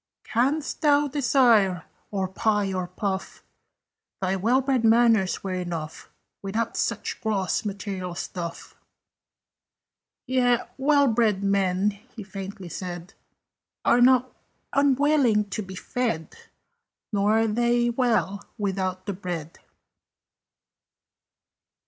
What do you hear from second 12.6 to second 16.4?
said, "Are not unwilling to be fed: